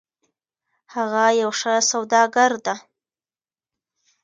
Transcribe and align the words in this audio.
هغه 0.93 1.25
یو 1.41 1.51
ښه 1.59 1.73
سوداګر 1.91 2.51
ده 2.65 2.75